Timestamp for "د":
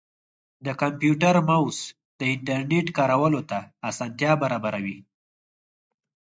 0.65-0.67, 2.19-2.21